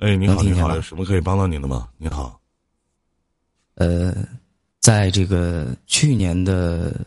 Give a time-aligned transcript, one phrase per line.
[0.00, 1.86] 哎，你好，你好，有什么可以帮到您的吗？
[1.98, 2.40] 你好，
[3.74, 4.14] 呃，
[4.80, 7.04] 在这个去年的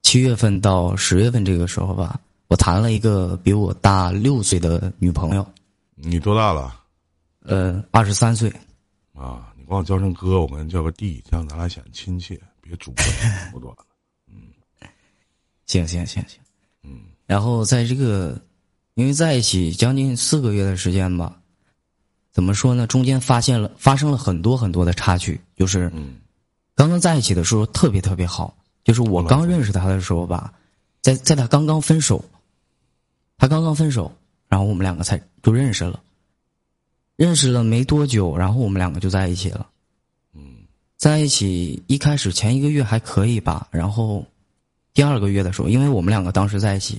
[0.00, 2.18] 七月份到十月份这个时候吧，
[2.48, 5.46] 我谈了一个比我大六岁的女朋友，
[5.94, 6.80] 你多大了？
[7.40, 8.50] 呃，二十三岁。
[9.12, 13.04] 啊，你管我叫声哥，我管你叫个弟，这样咱俩显得亲切，别主播
[13.52, 13.84] 不短了。
[15.66, 16.40] 行行行行，
[16.82, 18.40] 嗯然后在这个，
[18.94, 21.38] 因为在一起将近四个月的时间吧，
[22.32, 22.86] 怎么说呢？
[22.86, 26.16] 中间发现了发生了很多很多的插曲，就是嗯
[26.74, 30.52] 刚刚在一起的时候特别特别好，就是我刚认识他的时候吧，
[31.02, 32.24] 在在他刚刚分手，
[33.36, 34.10] 他刚刚分手，
[34.48, 36.00] 然后我们两个才就认识了，
[37.16, 39.66] 认识了没多久，然后我们两个就在一起了。
[40.34, 40.64] 嗯
[40.96, 44.24] 在一起一开始前一个月还可以吧，然后
[44.94, 46.98] 第二个月的时候，因为我们两个当时在一起，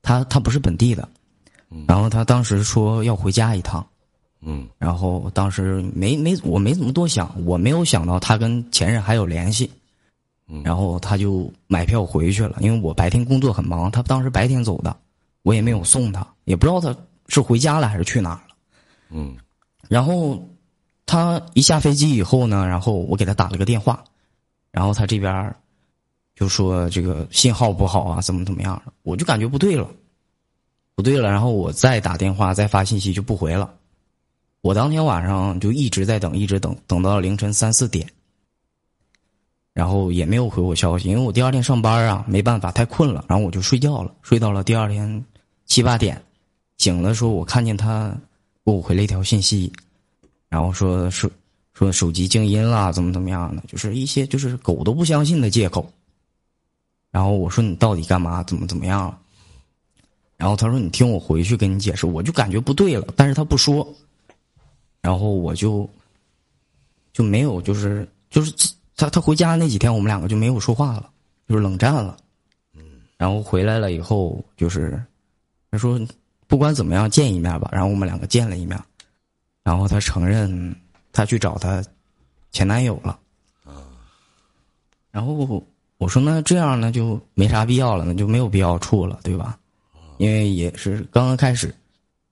[0.00, 1.06] 他他不是本地的，
[1.86, 3.84] 然后他当时说要回家一趟，
[4.42, 4.66] 嗯。
[4.78, 9.70] 然后当时没没我没怎么多想，我没有想到他跟前任还有联系，
[10.48, 10.62] 嗯。
[10.62, 14.96] 然后他就买票回去了，因为我白天工作很忙，他当时白天走的，
[15.42, 16.94] 我也没有送他，也不知道他
[17.28, 18.54] 是回家了还是去哪儿了。
[19.10, 19.36] 嗯。
[19.88, 20.42] 然后
[21.06, 24.04] 他一下飞机以后呢，然后我给他打了个电话，
[24.70, 25.54] 然后他这边
[26.36, 29.86] 就说这个信号不好啊，怎么怎么样的，我就感觉不对了，
[30.94, 33.74] 不对了，然后我再打电话再发信息就不回了，
[34.62, 38.06] 我当天晚上就一直在等，一直等，等到凌晨三四点，
[39.72, 45.24] 然后也没有回我消息，因为我第二天上班啊，没办法，太困了，然后我就睡觉了，睡到了第二天
[45.64, 46.22] 七八点，
[46.76, 48.14] 醒的时候我看见他
[48.64, 49.72] 给我回了一条信息，
[50.48, 51.30] 然后说说
[51.72, 55.90] 说手机静音了，怎么怎么样的，就是一些就是狗都不相信的借口。
[57.10, 58.42] 然后我说你到底干嘛？
[58.44, 59.18] 怎么怎么样了？
[60.36, 63.86] 然后他说你听我回去跟你解释，我就感觉不对了，但是他不说，
[65.00, 65.88] 然后我就
[67.12, 68.52] 就没有就是就是
[68.96, 71.10] 他他回家那几天我们两个就没有说话了，
[71.48, 72.16] 就是冷战了。
[73.16, 75.02] 然后回来了以后就是
[75.70, 76.00] 他说
[76.46, 78.78] 不管怎么样见一面吧，然后我们两个见了一面。
[79.62, 80.74] 然后他承认
[81.12, 81.84] 他去找他
[82.50, 83.18] 前男友了。
[85.10, 85.64] 然后
[85.98, 89.58] 我说那这样呢就没啥必要了，那就没有必要处了，对吧？
[90.18, 91.74] 因为也是刚刚开始，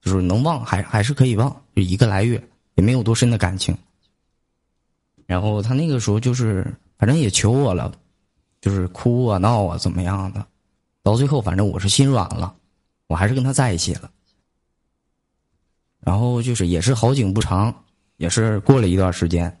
[0.01, 2.41] 就是能忘还还是可以忘，就一个来月
[2.79, 3.77] 也没有多深的感情。
[5.25, 6.65] 然后他那个时候就是
[6.97, 7.93] 反正也求我了，
[8.61, 10.47] 就是哭啊闹啊怎么样的，
[11.03, 12.55] 到最后反正我是心软了，
[13.07, 14.09] 我还是跟他在一起了。
[15.99, 17.83] 然后就是也是好景不长，
[18.15, 19.59] 也是过了一段时间，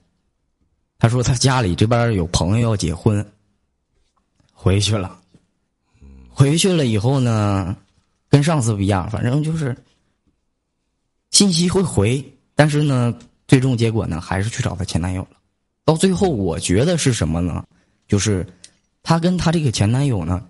[0.97, 3.29] 他说他家里这边有朋友要结婚，
[4.53, 5.19] 回去了。
[6.29, 7.75] 回去了以后呢，
[8.29, 9.75] 跟上次不一样，反正就是
[11.31, 15.37] 信息会回，但是呢，最终结果呢还是去找她前男友了。
[15.85, 17.63] 到最后，我觉得是什么呢？
[18.05, 18.45] 就是
[19.01, 20.45] 她跟她这个前男友呢，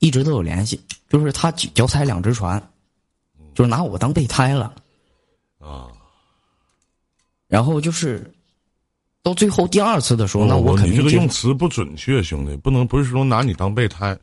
[0.00, 2.60] 一直都有联系，就是她脚踩两只船，
[3.54, 4.74] 就是拿我当备胎了。
[5.60, 5.86] 啊，
[7.46, 8.28] 然后就是
[9.22, 14.18] 到最后第二次的时候，那我肯定这个用词不准确，兄弟，不能不是说拿你当备胎。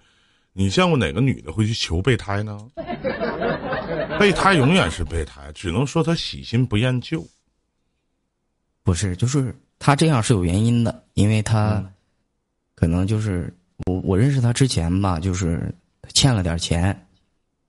[0.51, 2.59] 你见过哪个女的会去求备胎呢？
[4.19, 7.25] 备胎永远是备胎，只能说他喜新不厌旧。
[8.83, 11.83] 不是，就是他这样是有原因的，因为他
[12.75, 13.53] 可能就是
[13.85, 15.73] 我我认识他之前吧，就是
[16.13, 17.07] 欠了点钱，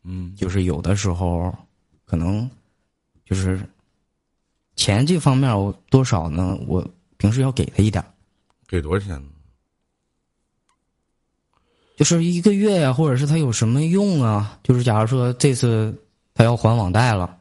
[0.02, 1.54] 嗯就是有的时候
[2.04, 2.50] 可能
[3.24, 3.60] 就是
[4.76, 6.86] 钱这方面我多少呢，我
[7.16, 8.04] 平时要给他一点，
[8.66, 9.28] 给多少钱呢？
[11.96, 14.58] 就是一个月呀、或者是他有什么用啊？
[14.62, 15.94] 就是假如说这次
[16.40, 17.36] 他要还网贷了，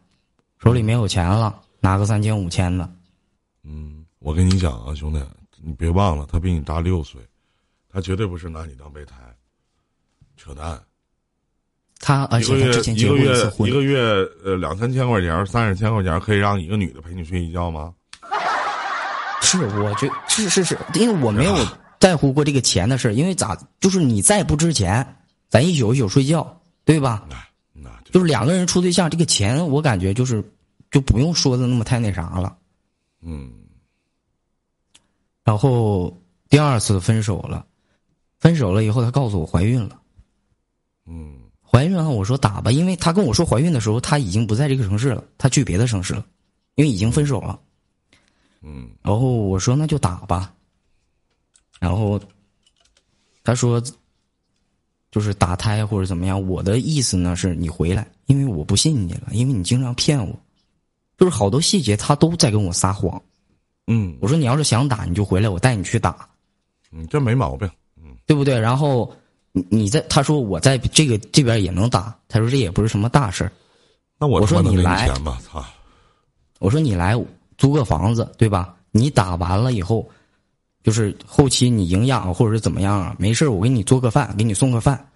[0.62, 2.92] 手里没有钱了，拿个三千五千的，
[3.64, 5.24] 嗯，我跟你讲啊，兄弟，
[5.64, 7.22] 你别忘了，他比你大六岁，
[7.90, 9.16] 他绝对不是拿你当备胎，
[10.36, 10.78] 扯淡。
[12.02, 14.02] 他而且他之前结一个月过一次婚一，个月
[14.44, 17.94] 呃两三千块钱、三十千块钱，可以让一个女的陪你睡一觉吗？
[19.41, 21.56] 是，我觉是是是，因为我没有
[22.02, 25.16] 在乎过这个钱的事儿因为咋就是你再不值钱，
[25.47, 27.26] 咱一宿一宿睡觉，对吧？
[28.11, 30.44] 就就是两个人处对象，这个钱我感觉就是
[30.91, 32.58] 就不用说的那么太那啥了。
[33.22, 33.52] 嗯
[35.44, 36.16] 然后
[36.50, 37.66] 第二次分手了，
[38.40, 40.00] 分手了以后，她告诉我怀孕了，
[41.06, 46.26] 嗯怀孕了，我说打吧，因为她跟我说怀孕的时候，他已经不在这个城市了，他去别的城市了，
[46.76, 47.59] 因为已经分手了。
[48.61, 50.53] 嗯然后我说那就打吧，
[51.79, 52.20] 然后
[53.44, 53.82] 他说
[55.11, 56.47] 就是打胎或者怎么样。
[56.47, 60.35] 我的意思呢是你回来，因为我不信你了，因为你经常骗我。
[61.17, 63.22] 就是好多细节他都在跟我撒谎。
[63.88, 66.29] 嗯，我说你要是想打，你就回来，我带你去打，
[66.91, 68.58] 嗯，这没毛病，嗯，对不对？
[68.58, 69.11] 然后
[69.52, 73.52] 你你在他说我在这个这边也能打，他说这也不是什么大事儿。
[74.17, 75.09] 那我我说你来！
[76.59, 77.16] 我说你来
[77.58, 78.76] 租个房子，对吧？
[78.91, 80.08] 你打完了以后，
[80.90, 83.16] 就是后期你营养或者是怎么样啊？
[83.20, 85.08] 没事儿我给你做个饭，给你送个饭，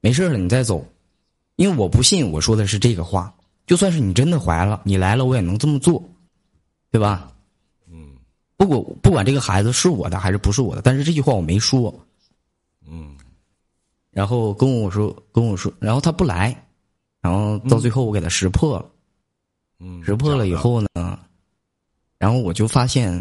[0.00, 0.82] 没事儿了你再走，
[1.56, 3.30] 因为我不信我说的是这个话。
[3.66, 6.02] 就算是你真的怀了，你来了我也能这么做，
[6.90, 7.30] 对吧？
[7.86, 8.16] 嗯
[8.56, 11.94] 不管不管这个孩子是我的还是不是我的，但是这句话我没说。
[12.88, 13.14] 嗯
[14.10, 16.66] 然后跟我说跟我说，然后他不来，
[17.20, 18.90] 然后到最后我给他识破了。
[19.80, 21.18] 嗯，识破了以后呢，
[22.16, 23.12] 然后我就发现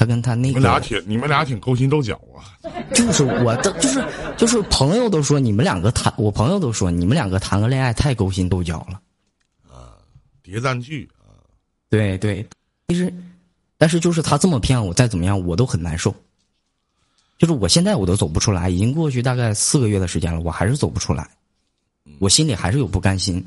[0.00, 2.56] 他跟他那你们俩挺你们俩挺勾心斗角啊。
[2.94, 4.02] 就是我的就是
[4.34, 8.98] 就是朋友都说你们两个谈，我朋友都说你们两个谈个恋爱太勾心斗角了。
[9.68, 9.98] 啊
[10.42, 11.36] 谍战剧啊，
[11.90, 12.42] 对对，
[12.88, 13.12] 其实，
[13.76, 16.14] 但是就是他这么骗我，再怎么样我都很难受。
[17.36, 21.28] 就是我现在我都走不出来，已经过去大概四个月的时间了，我还是走不出来，
[22.20, 23.44] 我心里还是有不甘心。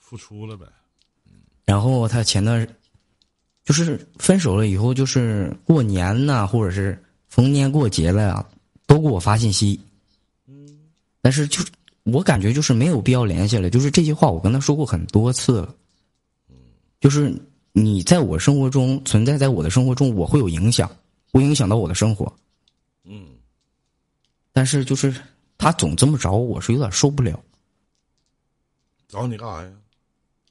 [0.00, 0.66] 付出了呗。
[1.64, 2.66] 然后他前段，
[3.70, 8.44] 就是分手了以后，就是过年呐、或者是逢年过节了呀，
[8.84, 9.78] 都给我发信息。
[10.48, 10.76] 嗯
[11.20, 11.68] 但是就是
[12.02, 15.72] 我感觉就是没有必要联系了，就是这些话我跟他说过很多次了。
[16.48, 16.56] 嗯
[17.00, 17.32] 就是
[17.70, 20.90] 你在我生活中存在，在我的生活中，我会有影响，
[21.30, 22.32] 会影响到我的生活。
[23.04, 23.24] 嗯，
[24.52, 25.14] 但是就是
[25.58, 27.40] 他总这么找我，我是有点受不了。
[29.06, 29.70] 找你干啥呀？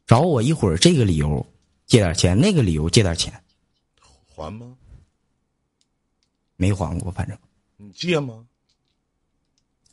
[0.07, 1.45] 找我一会儿这个理由
[1.89, 3.33] 借点钱，那个理由借点钱，
[4.33, 4.67] 还吗？
[6.55, 7.37] 没还过，反正。
[7.75, 8.45] 你借吗？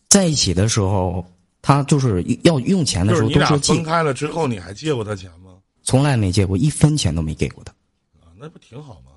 [0.09, 1.27] 在一起的时候，
[1.61, 5.57] 他就是要用钱的时候都说借分，开了之后，你还借过他钱吗？
[5.83, 7.73] 从来没借过一分钱都没给过他。
[8.21, 9.13] 啊，那不挺好吗？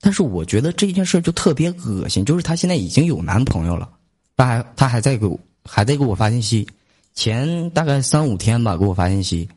[0.00, 3.92] 但是我觉得这件事就特别恶心，就是她现在已经有男朋友了，
[4.36, 6.68] 她还她还在给我还在给我发信息，
[7.14, 9.48] 前大概三五天吧给我发信息，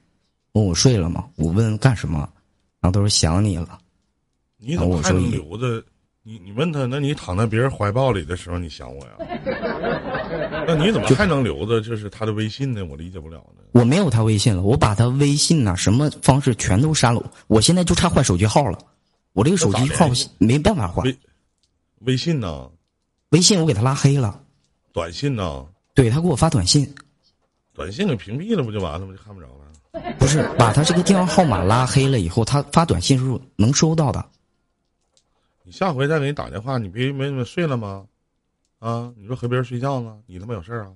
[0.56, 1.26] 问我睡了吗？
[1.36, 2.20] 我问干什么，
[2.80, 3.78] 然后他说想你了。
[4.58, 5.84] 你怎么还能留着？
[6.24, 9.12] 你你问他，那你躺在别人怀抱里的时候，你想我呀？
[10.66, 12.84] 那你怎么还能留着就是他的微信呢？
[12.86, 13.64] 我理解不了呢。
[13.74, 17.22] 我没有他微信了，我把他微信呐、什么方式全都删了。
[17.48, 18.80] 我现在就差换手机号了，
[19.34, 21.06] 我这个手机号没办法换。
[21.06, 21.16] 微
[22.06, 22.70] 微信呢？
[23.30, 24.42] 微信我给他拉黑了，
[24.94, 25.66] 短信呢？
[25.94, 26.96] 对他给我发短信，
[27.76, 29.14] 短信给屏蔽了不就完了吗？
[29.16, 30.14] 就看不着了。
[30.18, 34.26] 不是把他这个电话号码拉黑了以后，他发短信是能收到的。
[35.64, 38.06] 你下回再给你打电话，你别没没睡了吗？
[38.80, 40.18] 啊，你说和别人睡觉呢？
[40.26, 40.92] 你他妈有事儿啊？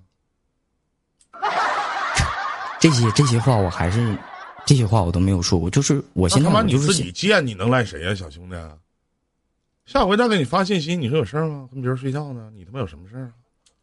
[2.80, 4.18] 这些这些话我还是
[4.66, 8.56] 这些话我都没有说过，就是我现在那他妈你自己贱，你能赖谁呀、小兄弟？
[9.86, 11.68] 下回再给你发信息，你说有事儿吗？
[11.72, 12.52] 跟别人睡觉呢？
[12.54, 13.32] 你他妈有什么事儿啊？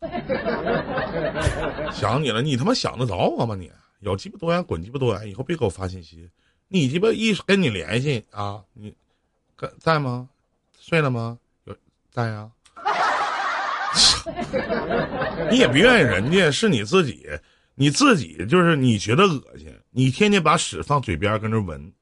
[1.92, 3.70] 想你了，你他妈想得着我吗你？
[4.00, 6.28] 有鸡巴多远滚鸡巴多远，以后别给我发信息。
[6.68, 8.94] 你鸡巴一跟你联系啊，你
[9.58, 10.28] 在在吗？
[10.78, 11.38] 睡了吗？
[11.64, 11.74] 有
[12.12, 12.48] 在呀、
[15.50, 17.26] 你也不愿意人家，是你自己，
[17.74, 21.92] 你自己就是你觉得恶心，你天天把屎放嘴边跟着闻，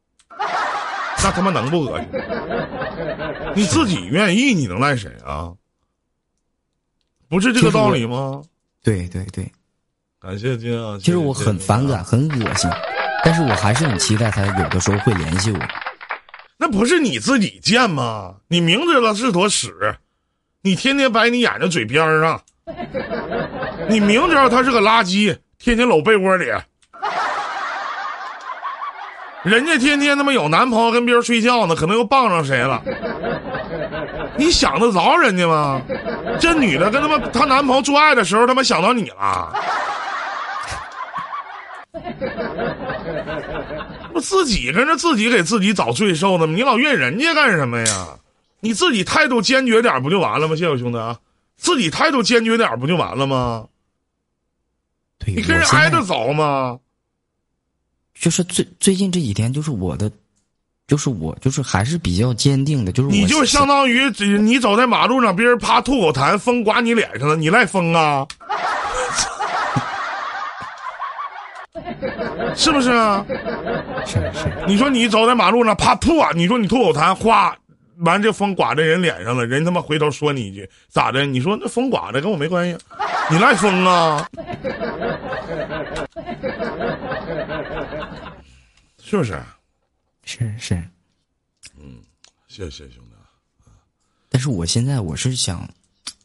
[1.22, 2.08] 那他妈能不恶心？
[3.54, 5.54] 你自己愿意，你能赖谁啊？
[7.34, 8.40] 不是这个道理吗？
[8.84, 9.50] 对对对，
[10.20, 10.96] 感谢金啊！
[11.00, 12.70] 其实我很反感，很恶心，
[13.24, 15.58] 但是我还是很期待他有的时候会联系我。
[16.56, 18.36] 那不是你自己贱吗？
[18.46, 19.96] 你明知道是坨屎，
[20.62, 22.40] 你天天摆你眼睛嘴边儿上，
[23.88, 26.44] 你明知道他是个垃圾，天天搂被窝里，
[29.42, 32.80] 人家天天他妈有男朋友跟别人睡觉呢，可能又傍上谁了，
[34.36, 35.80] 你想得着人家吗？
[36.40, 39.52] 这女的跟他妈她男朋友做爱的时候，他妈想到你了。
[44.12, 46.54] 不自己跟着自己给自己找罪受呢吗？
[46.54, 48.08] 你老怨人家干什么呀？
[48.60, 50.56] 你自己态度坚决点不就完了吗？
[50.56, 51.18] 谢谢兄弟啊，
[51.56, 53.66] 自己态度坚决点不就完了吗？
[55.18, 56.78] 对，你跟人挨得着吗？
[58.14, 60.10] 就是最最近这几天，就是我的，
[60.86, 68.26] 就是我就是还是比较坚定的，就是我你就相当于只你走在马路上，别人啪吐口痰，风刮你脸上了，你赖风啊？
[72.54, 73.24] 是不是啊？
[74.06, 76.30] 是是你说你走在马路上，啪吐啊！
[76.34, 77.56] 你说你吐口痰，哗，
[78.00, 81.24] 完这风刮在人脸上了，人他妈回头说你一句咋的？
[81.24, 82.76] 你说那风刮的跟我没关系，
[83.30, 84.28] 你赖风啊？
[89.02, 89.38] 是不是？
[90.24, 90.74] 是是，
[91.78, 91.98] 嗯
[92.48, 93.14] 谢谢兄弟。
[94.28, 95.68] 但是我现在我是想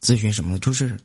[0.00, 0.58] 咨询什么呢？
[0.58, 0.96] 就是，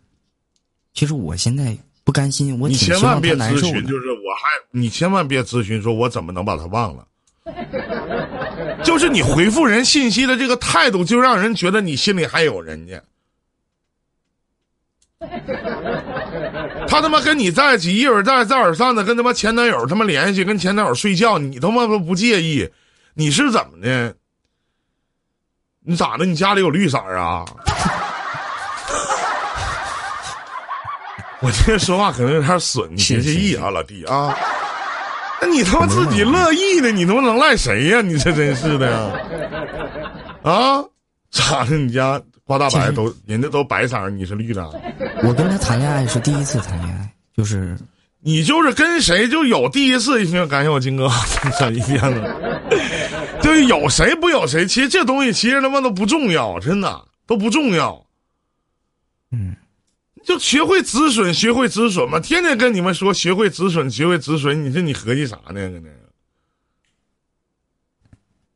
[0.93, 3.85] 其实我现在不甘心，我你千万别咨询。
[3.85, 7.07] 就是我还你千万别咨询，说我怎么能把他忘了。
[8.83, 13.03] 就是你回复人信息的这个态度，就让人觉得你心里还有人家。
[16.87, 22.67] 他他妈跟你在一起，一会儿再再而三的跟他妈前男友他妈联系，跟前男友睡觉，你他妈都不介意，
[23.15, 24.13] 你是怎么的？
[25.87, 26.25] 你咋的？
[26.25, 27.45] 你家里有绿色儿啊？
[31.41, 34.35] 我今天说话可能有点损，你别介意啊，老弟啊。
[35.41, 39.11] 那你他妈自己乐意的，你他妈能赖谁呀、你这真是的呀！
[40.43, 40.83] 啊，
[41.29, 41.77] 咋的？
[41.77, 44.63] 你家刮大白都人家都白色儿，你是绿的？
[45.23, 47.77] 我跟他谈恋爱是第一次谈恋爱，就是
[48.21, 51.07] 你就是跟谁就有第一次，行，感谢我金哥，
[51.59, 52.35] 真一天了。
[53.45, 58.03] 对，有谁不有谁，其实这东西其实他妈都不重要，真的都不重要。
[59.29, 59.55] 嗯，
[60.23, 65.53] 就学会止损，学会止损嘛，天天跟你们说学会止损，学会止损，你说你合计啥呢？
[65.53, 65.89] 搁那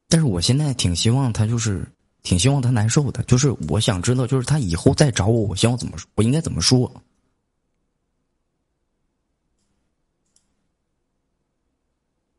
[0.08, 1.86] 但是我现在挺希望他就是
[2.24, 6.92] 挺希望他难受的，就是我想知道，就是他以后再找我，我希望怎么说，我应该怎么说？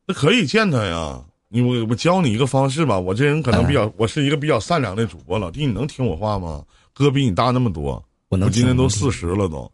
[0.06, 1.24] 那可以见他呀。
[1.52, 6.62] 你我我教你一个方式吧，我这人可能比较，我是一个比较善良的主播，老弟，你能听我话吗？
[6.94, 9.68] 哥比你大那么多，我能我今年都听四十了都，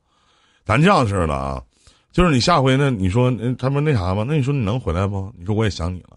[0.64, 1.62] 咱这样式的啊，
[2.12, 5.30] 就是你下回呢，你说嗯他们那啥吧，那你说你能回来不？
[5.38, 6.16] 你说我也想你了，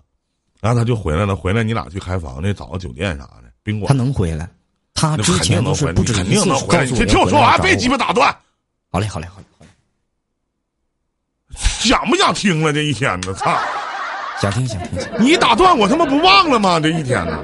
[0.61, 4.49] 然后他就回来了，回来你俩去开房去，找个酒店啥的，宾馆他，能回来，
[4.93, 6.85] 他之前都是不你肯止一次定能回来。
[6.85, 7.97] 告诉我你先听我说完，别鸡巴。
[7.97, 8.33] 巴打断，
[8.89, 9.67] 好嘞，好嘞，好嘞，好嘞，
[11.59, 13.33] 想不想听了这一天呢？
[13.33, 13.59] 操！
[14.41, 14.99] 想听想听。
[15.19, 16.79] 你打断我他妈不忘了吗？
[16.79, 17.43] 这一天呢，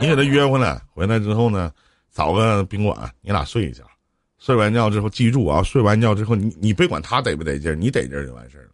[0.00, 1.70] 你给他约回来，回来之后呢，
[2.12, 3.82] 找个宾馆，你俩睡一觉，
[4.38, 8.68] 睡完觉之后，记住啊，睡完觉之后，你你别管他得不得劲儿，你得劲儿就完事儿了。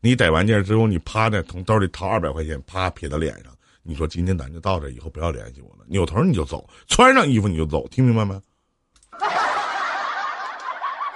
[0.00, 3.52] 你得完劲儿之后，你趴着从兜里掏二百块钱，啪撇到脸上，
[3.82, 5.84] 你说今天咱就到这，以后不要联系我了。
[5.88, 8.34] 扭头你就走，穿上衣服你就走，听明白没？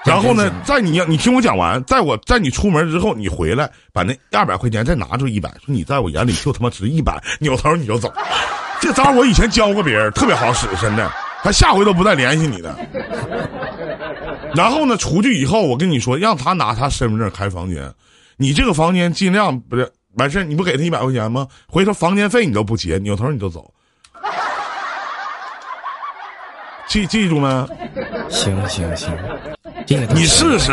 [0.04, 8.12] 然后呢，在你你听我讲完，在我在你出门之后，你回来把那二百块钱再拿出一百，说你在我眼里就他妈值一百，扭头你就走。
[8.80, 11.10] 这招我以前教过别人，特别好使，真的。
[11.42, 12.74] 他下回都不再联系你的。
[14.54, 17.92] 然后呢，出去以后，我跟你说，让他拿他身份证开房间，
[18.36, 21.46] 你这个房间尽量不是完事儿，你不给他一百块钱吗？
[21.68, 23.72] 回头房间费你都不结，扭头你就走。
[26.86, 27.68] 记记住没？
[28.30, 29.12] 行行行，
[29.88, 30.70] 这个你试试，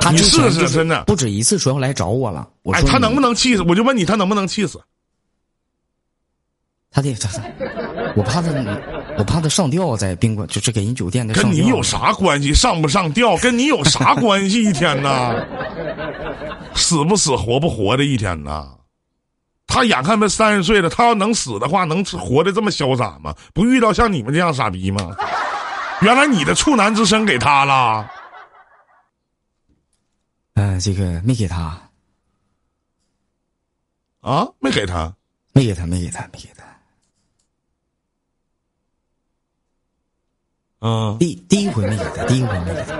[0.00, 1.02] 他你试试，真的。
[1.04, 2.46] 不止一次说要来找我了。
[2.62, 3.20] 我哎，说他能不？
[3.20, 3.62] 能气死？
[3.62, 4.78] 我就问你，他能不能气死？
[6.90, 7.42] 他得他他，
[8.16, 8.50] 我怕他，
[9.16, 11.32] 我怕他上吊在宾馆，就是给人酒店的。
[11.32, 12.52] 跟你有啥关系？
[12.52, 14.64] 上不上吊跟你有啥 关系？
[14.64, 15.34] 一天呐，
[16.74, 18.68] 死不死，活不活的一天呐。
[19.66, 23.34] 他眼看他三十岁了，他要能死的话，能活得这么潇洒吗？
[23.54, 25.16] 不遇到像你们这样傻逼吗？
[26.02, 28.10] 原来你的处男之身给他了，
[30.60, 31.80] 嗯、这个没给他，
[34.20, 34.46] 啊？
[34.58, 35.16] 没给他？
[35.54, 36.64] 没给他，没给他，没给他。
[40.80, 42.94] 嗯第第一回没给他，第一回没给他。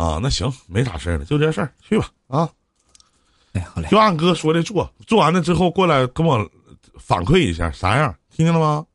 [0.00, 2.48] 啊，那行，没啥事儿了，就这事儿，去吧啊。
[3.54, 6.48] 哎，好嘞就，按哥说的做，做完了之后过来跟我
[7.00, 8.86] 反馈一下啥样，听见了吗？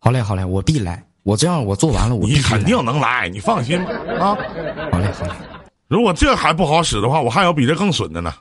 [0.00, 1.06] 好嘞，好嘞，我必来。
[1.22, 4.34] 我这样，我做完了，我你肯定能来，你放心吧啊！
[4.90, 5.32] 好嘞，好嘞。
[5.88, 8.32] 如果这还不好使的话，我还有比这更损的呢。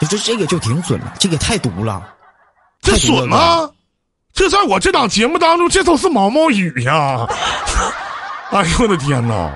[0.00, 2.02] 你 这这个就挺损了，这个太毒了。
[2.80, 3.68] 这损吗？
[4.32, 7.26] 这在我这档节目当中，这都是毛毛雨呀！
[8.52, 9.50] 哎呦我的天哪！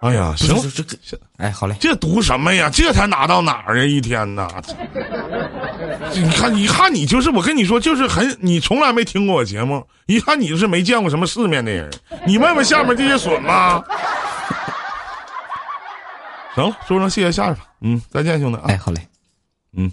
[0.00, 0.96] 哎呀，行，这这个，
[1.38, 2.70] 哎，好嘞，这读什么呀？
[2.72, 3.84] 这才拿到哪儿啊？
[3.84, 4.48] 一天呐！
[6.14, 11.90] 你看，一看你就是，我跟你说，就是很，你从来没听过我节目，一看你就是没见过什么世面的人。
[12.26, 13.82] 你问问下面这些损吧。
[16.54, 17.66] 行了，说声谢谢下去吧。
[17.80, 18.64] 嗯，再见，兄弟啊。
[18.68, 19.00] 哎，好嘞。
[19.72, 19.92] 嗯。